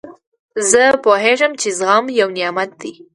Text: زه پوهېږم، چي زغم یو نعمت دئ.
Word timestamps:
زه 0.69 0.83
پوهېږم، 1.03 1.51
چي 1.61 1.69
زغم 1.79 2.05
یو 2.19 2.29
نعمت 2.37 2.69
دئ. 2.79 2.93